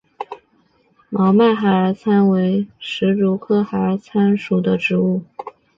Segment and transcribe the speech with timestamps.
[1.11, 5.21] 毛脉孩儿参为石竹科孩儿参属的植物。